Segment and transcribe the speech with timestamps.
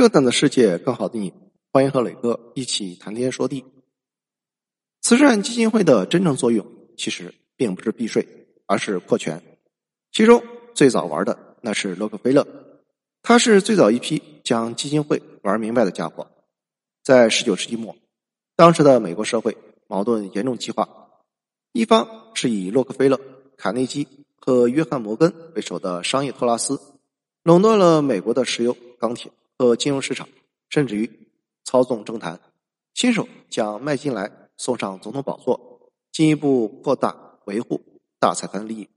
[0.00, 1.30] 更大的世界，更好的你，
[1.70, 3.66] 欢迎和磊哥一起谈天说地。
[5.02, 8.26] 慈善基金会的真正作用，其实并不是避税，
[8.64, 9.42] 而是扩权。
[10.10, 10.42] 其中
[10.72, 12.46] 最早玩的那是洛克菲勒，
[13.20, 16.26] 他是最早一批将基金会玩明白的家伙。
[17.02, 17.94] 在十九世纪末，
[18.56, 19.54] 当时的美国社会
[19.86, 20.88] 矛盾严重激化，
[21.72, 23.20] 一方是以洛克菲勒、
[23.58, 26.80] 卡内基和约翰摩根为首的商业托拉斯，
[27.42, 29.30] 垄断了美国的石油、钢铁。
[29.60, 30.26] 和金融市场，
[30.70, 31.28] 甚至于
[31.64, 32.40] 操纵政坛，
[32.94, 37.78] 亲手将麦金莱送上总统宝座，进一步扩大维护
[38.18, 38.88] 大财团的利益。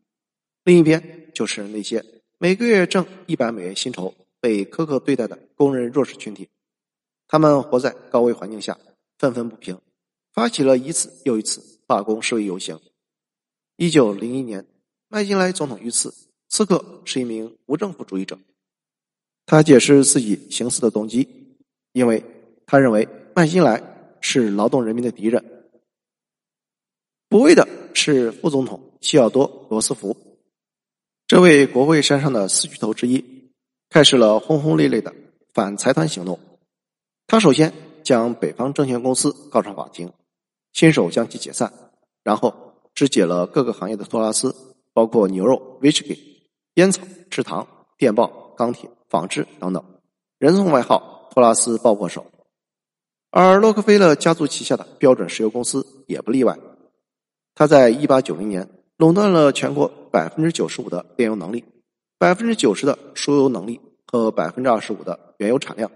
[0.63, 2.05] 另一边就是那些
[2.38, 6.48] 每个月挣一百美元薪酬、被苛刻对待的工人弱势群体，
[7.27, 8.80] 他们活在高危环境下，
[9.18, 9.77] 愤愤不平，
[10.32, 12.80] 发起了一次又一次罢工示威游行。
[13.76, 14.66] 一九零一年，
[15.09, 16.16] 麦金莱总统遇刺，
[16.48, 18.40] 刺客是一名无政府主义者。
[19.45, 21.27] 他解释自己行刺的动机，
[21.91, 22.23] 因为
[22.65, 23.81] 他认为麦金莱
[24.21, 25.43] 是劳动人民的敌人。
[27.27, 30.15] 不为的是副总统西奥多·罗斯福，
[31.27, 33.49] 这位国会山上的四巨头之一，
[33.90, 35.13] 开始了轰轰烈烈的
[35.53, 36.40] 反财团行动。
[37.27, 40.12] 他首先将北方证券公司告上法庭，
[40.71, 41.73] 亲手将其解散，
[42.23, 44.55] 然后肢解了各个行业的托拉斯，
[44.93, 48.90] 包括牛肉、威士忌、烟草、制糖、电报、钢铁。
[49.13, 49.85] 纺织等等，
[50.39, 52.25] 人送外号“托拉斯爆破手”，
[53.29, 56.57] 而洛克菲勒家族旗下的标准石油公司也不例外。
[57.53, 61.63] 他在一八九零年垄断了全国百分之九十五的炼油能力、
[62.17, 65.91] 百分之九十的输油能力和百分之二十五的原油产量。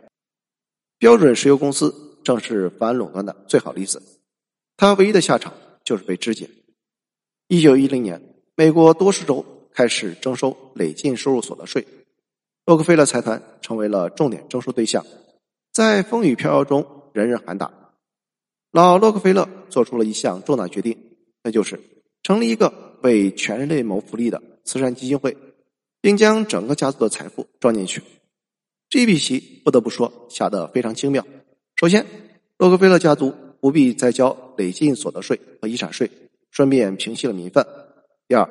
[0.99, 3.99] 标准石油公司正是反垄断的最好例子。
[4.75, 5.51] 他唯一的下场
[5.83, 6.47] 就是被肢解。
[7.47, 8.21] 一九一零年，
[8.53, 11.83] 美国多数州开始征收累进收入所得税。
[12.67, 15.05] 洛克菲勒财团成为了重点征收对象，
[15.71, 17.71] 在风雨飘摇中，人人喊打。
[18.73, 21.79] 老洛克菲勒做出了一项重大决定，那就是
[22.23, 25.37] 成立一个为全人类谋福利的慈善基金会，
[26.01, 28.03] 并将整个家族的财富装进去。
[28.89, 31.25] 这一笔棋不得不说下得非常精妙。
[31.77, 32.05] 首先，
[32.57, 36.11] 洛克菲勒家族不必再交累进所得税和遗产税，
[36.51, 37.65] 顺便平息了民愤。
[38.27, 38.45] 第二，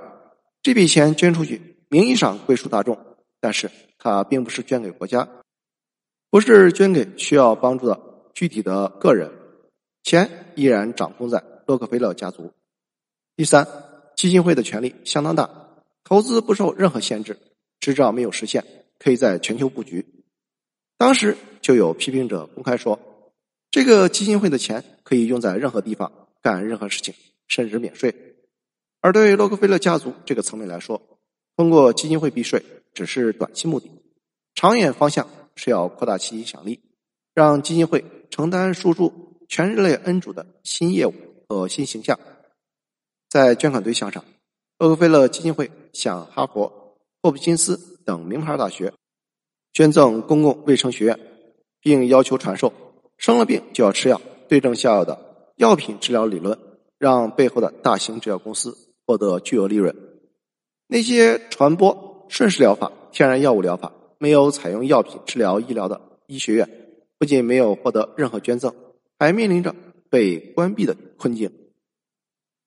[0.62, 1.60] 这笔钱捐出去，
[1.90, 2.98] 名义上归属大众，
[3.42, 3.70] 但是。
[4.06, 5.28] 他并不是捐给国家，
[6.30, 8.00] 不是捐给需要帮助的
[8.34, 9.28] 具体的个人，
[10.04, 12.52] 钱依然掌控在洛克菲勒家族。
[13.34, 13.66] 第三，
[14.14, 15.50] 基金会的权力相当大，
[16.04, 17.36] 投资不受任何限制，
[17.80, 18.64] 执照没有时限，
[19.00, 20.06] 可以在全球布局。
[20.96, 22.96] 当时就有批评者公开说，
[23.72, 27.12] 这个基金会的钱可以用在任何地方干任何事情，
[27.48, 28.14] 甚至免税。
[29.00, 31.02] 而对洛克菲勒家族这个层面来说，
[31.56, 32.62] 通过基金会避税。
[32.96, 33.90] 只是短期目的，
[34.54, 36.80] 长远方向是要扩大其影响力，
[37.34, 41.12] 让基金会承担输出全人类恩主的新业务
[41.46, 42.18] 和新形象。
[43.28, 44.24] 在捐款对象上，
[44.78, 48.94] 洛克菲勒基金会向哈佛、霍普金斯等名牌大学
[49.74, 51.20] 捐赠公共卫生学院，
[51.82, 52.72] 并要求传授
[53.18, 54.18] 生了病就要吃药、
[54.48, 56.58] 对症下药的药品治疗理论，
[56.98, 58.74] 让背后的大型制药公司
[59.06, 59.94] 获得巨额利润。
[60.86, 62.05] 那些传播。
[62.28, 66.68] 顺势疗法、天然药物疗法没有采用药品治疗医疗的医学院，
[67.18, 68.74] 不仅没有获得任何捐赠，
[69.18, 69.74] 还面临着
[70.10, 71.50] 被关闭的困境。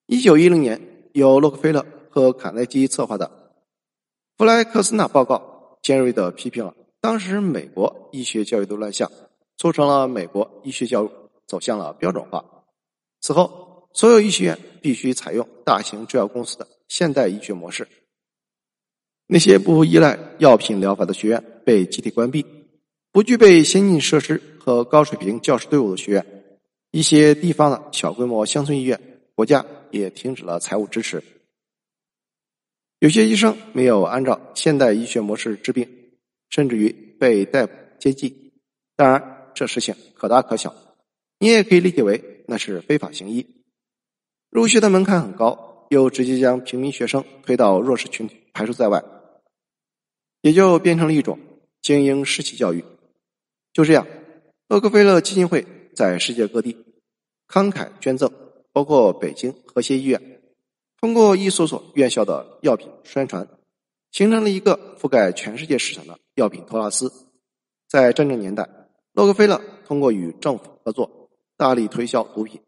[0.05, 3.53] 一九一零年，由洛克菲勒和卡耐基策划的
[4.37, 9.11] 弗莱克斯纳报告，尖锐的批评了当时美国医学教育的乱象，
[9.57, 11.09] 促成了美国医学教育
[11.45, 12.43] 走向了标准化。
[13.21, 17.87] 此后，所有医学院必须采用大型制药公司的现代医学模式。
[19.31, 22.44] 那些不依赖药品疗法的学院被集体关闭，
[23.12, 26.25] 不具备先进设施和高水平教师队伍的学院，
[26.90, 29.00] 一些地方的小规模乡村医院，
[29.35, 31.22] 国家也停止了财务支持。
[32.97, 35.88] 有些医生没有按照现代医学模式治病，
[36.50, 36.89] 甚至于
[37.19, 38.51] 被逮捕接济。
[38.95, 40.75] 当然，这事情可大可小，
[41.38, 43.45] 你也可以理解为那是非法行医。
[44.50, 49.00] 入学的门槛很高，又直接将平民学生推到弱势群体排除在外。
[50.41, 51.39] 也就变成了一种
[51.81, 52.83] 精英士气教育。
[53.74, 54.07] 就这样，
[54.68, 55.65] 洛克菲勒基金会
[55.95, 56.75] 在世界各地
[57.47, 58.31] 慷慨捐赠，
[58.71, 60.41] 包括北京和谐医院，
[61.00, 63.47] 通过一所所院校的药品宣传，
[64.12, 67.12] 形成了一个覆盖全世界市场的药品托拉斯。
[67.88, 68.69] 在战争年代，
[69.13, 72.62] 洛克菲勒通过与政府合作，大力推销毒品，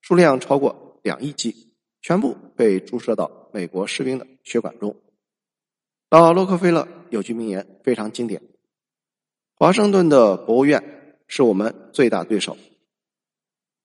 [0.00, 4.94] 数量超过两亿剂，全部被注射到美国士兵的血管中。
[6.10, 8.42] 老洛克菲勒有句名言非常经典
[9.54, 12.58] ：“华盛顿的国务院是我们最大对手。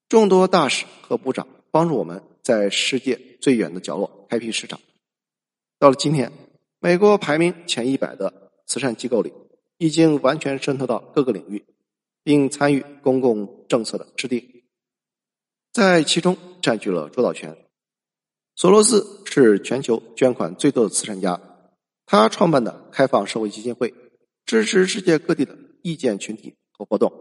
[0.08, 4.80] 众多大使和部长帮助我们在世界最远的角落开辟市场。
[5.78, 6.32] 到了今天，
[6.80, 9.32] 美国排名前一百的慈善机构里，
[9.78, 11.64] 已经完全渗透到各个领域，
[12.24, 14.64] 并参与公共政策的制定，
[15.72, 17.56] 在其中占据了主导权。
[18.56, 21.40] 索罗斯是全球捐款最多的慈善家，
[22.06, 23.92] 他创办的开放社会基金会
[24.46, 27.12] 支持世界各地的意见群体和活动，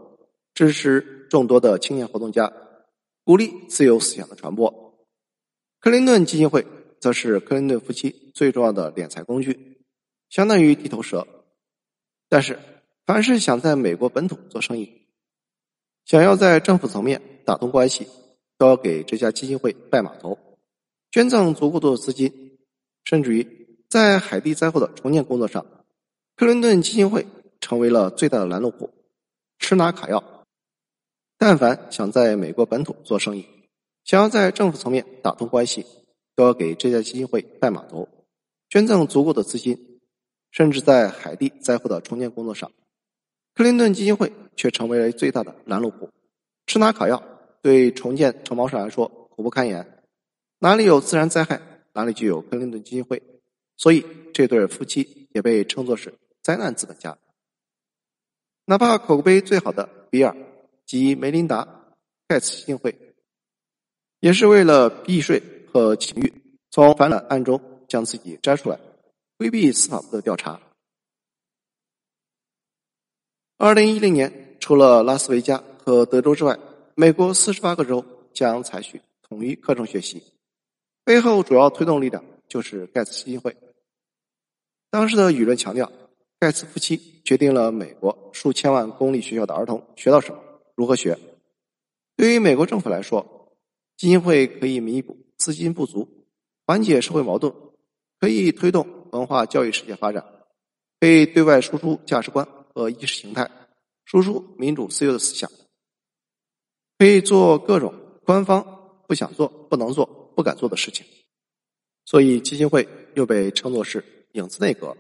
[0.54, 2.54] 支持众多的青年活动家，
[3.24, 4.96] 鼓励自由思想的传播。
[5.80, 6.66] 克林顿基金会
[7.00, 9.82] 则是克林顿夫妻最重要的敛财工具，
[10.30, 11.28] 相当于地头蛇。
[12.30, 12.60] 但是，
[13.06, 15.08] 凡是想在美国本土做生意，
[16.06, 18.08] 想要在政府层面打通关系，
[18.58, 20.38] 都要给这家基金会拜码头。
[21.12, 22.58] 捐赠足够多的资金，
[23.04, 25.66] 甚至于在海地灾后的重建工作上，
[26.36, 27.26] 克林顿基金会
[27.62, 28.92] 成为了最大的拦路虎，
[29.60, 30.24] 吃拿卡要。
[31.38, 33.46] 但凡想在美国本土做生意，
[34.04, 35.86] 想要在政府层面打通关系，
[36.36, 38.08] 都要给这家基金会拜码头，
[38.70, 40.00] 捐赠足够的资金，
[40.52, 42.72] 甚至在海地灾后的重建工作上，
[43.54, 46.10] 克林顿基金会却成为了最大的拦路虎，
[46.66, 47.22] 吃拿卡要，
[47.62, 50.04] 对重建承包商来说苦不堪言。
[50.60, 51.62] 哪里有自然灾害，
[51.94, 53.22] 哪里就有克林顿基金会，
[53.78, 57.18] 所以这对夫妻也被称作是灾难资本家。
[58.66, 60.36] 哪怕口碑最好的比尔
[60.86, 61.64] 及梅琳达·
[62.28, 63.16] 盖茨基金会，
[64.20, 65.42] 也是为了避税
[65.72, 66.34] 和情欲，
[66.72, 68.80] 从反垄案中将自己摘出来，
[69.38, 70.60] 规避司法部的调查。
[73.58, 76.58] 二零一零年，除了拉斯维加和德州之外，
[76.96, 80.24] 美国四十八个州将采取统一课程学习。
[81.04, 83.56] 背后主要推动力量就是盖茨基金会。
[84.90, 85.92] 当时的舆论强调，
[86.40, 90.42] 盖茨夫妻决定了美国数千万公立学校的儿童学到什么、
[90.76, 91.18] 如何学。
[92.16, 93.52] 对于美国政府来说，
[93.98, 96.08] 基金会可以弥补资金不足，
[96.66, 97.54] 缓解社会矛盾，
[98.20, 100.24] 可以推动文化教育事业发展，
[101.00, 103.50] 可以对外输出价值观和意识形态，
[104.06, 105.50] 输出民主自由的思想，
[106.98, 107.94] 可以做各种
[108.24, 110.24] 官方不想做、不能做。
[110.36, 111.06] 不敢做的事情，
[112.06, 114.04] 所以基金会又被称作是
[114.34, 114.96] 影子内阁。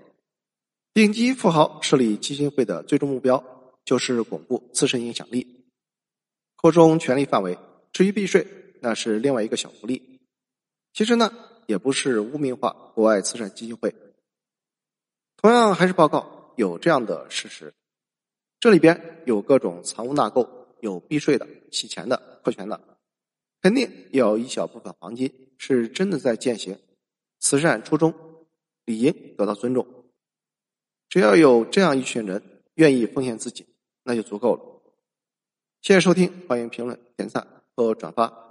[0.93, 3.43] 顶级富豪设立基金会的最终目标
[3.83, 5.65] 就是巩固自身影响力，
[6.55, 7.57] 扩充权力范围。
[7.91, 8.47] 至于避税，
[8.81, 10.19] 那是另外一个小福利。
[10.93, 11.31] 其实呢，
[11.67, 13.93] 也不是污名化国外慈善基金会。
[15.37, 17.73] 同样还是报告有这样的事实：
[18.59, 20.47] 这里边有各种藏污纳垢、
[20.79, 22.81] 有避税的、洗钱的、扩权的。
[23.61, 26.79] 肯定有一小部分黄金是真的在践行
[27.45, 28.11] 慈善初衷，
[28.85, 29.85] 理应得到尊重。
[31.07, 33.67] 只要有这样一群人愿意奉献自己，
[34.01, 34.81] 那就足够了。
[35.79, 37.45] 谢谢收听，欢迎评论、点赞
[37.75, 38.44] 和转发。